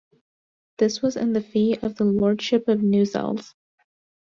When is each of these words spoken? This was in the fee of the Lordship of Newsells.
This 0.79 1.03
was 1.03 1.15
in 1.15 1.33
the 1.33 1.41
fee 1.43 1.77
of 1.79 1.93
the 1.97 2.05
Lordship 2.05 2.67
of 2.67 2.79
Newsells. 2.79 3.53